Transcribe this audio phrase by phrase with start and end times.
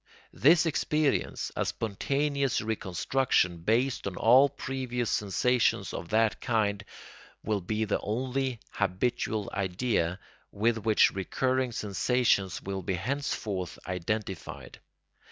[0.33, 6.83] This experience, a spontaneous reconstruction based on all previous sensations of that kind,
[7.43, 10.19] will be the one habitual idea
[10.51, 14.79] with which recurring sensations will be henceforth identified.